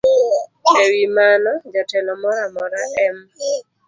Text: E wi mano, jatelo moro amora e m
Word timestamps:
E 0.81 0.83
wi 0.93 1.03
mano, 1.17 1.51
jatelo 1.73 2.11
moro 2.21 2.39
amora 2.47 2.81
e 3.03 3.07
m 3.15 3.17